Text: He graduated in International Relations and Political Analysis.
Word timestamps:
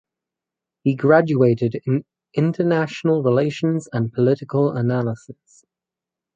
He 0.83 0.95
graduated 0.95 1.79
in 1.85 2.05
International 2.33 3.21
Relations 3.21 3.87
and 3.93 4.11
Political 4.11 4.71
Analysis. 4.71 5.63